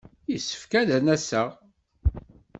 Yessefk 0.31 0.71
ad 0.79 0.89
n-aseɣ. 1.03 1.49